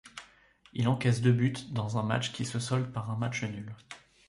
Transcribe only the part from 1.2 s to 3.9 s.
deux buts dans un match qui se solde par un match nul.